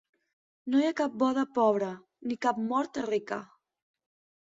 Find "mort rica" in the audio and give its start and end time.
2.73-3.43